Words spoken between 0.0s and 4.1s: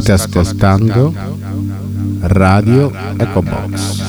State ascoltando Radio Ecobox.